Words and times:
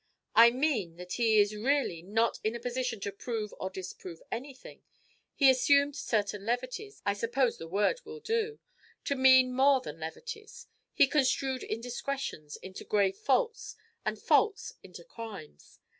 "I 0.33 0.49
mean 0.49 0.95
that 0.95 1.13
he 1.13 1.39
is 1.39 1.55
really 1.55 2.01
not 2.01 2.39
in 2.43 2.55
a 2.55 2.59
position 2.59 2.99
to 3.01 3.11
prove 3.11 3.53
or 3.59 3.69
disprove 3.69 4.19
anything. 4.31 4.81
He 5.35 5.47
assumed 5.47 5.95
certain 5.95 6.43
'levities' 6.43 7.03
I 7.05 7.13
suppose 7.13 7.59
the 7.59 7.67
word 7.67 8.01
will 8.03 8.19
do 8.19 8.57
to 9.03 9.13
mean 9.13 9.53
more 9.53 9.79
than 9.79 9.99
levities; 9.99 10.65
he 10.91 11.05
construed 11.05 11.61
indiscretions 11.61 12.57
into 12.63 12.83
grave 12.83 13.15
faults, 13.15 13.75
and 14.03 14.19
faults 14.19 14.73
into 14.81 15.03
crimes. 15.03 15.79